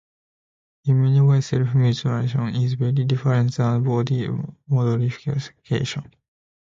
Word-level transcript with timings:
In 0.85 0.99
many 0.99 1.21
ways 1.21 1.45
self-mutilation 1.45 2.55
is 2.55 2.73
very 2.73 2.91
different 3.05 3.53
than 3.55 3.83
body-modification. 3.83 6.11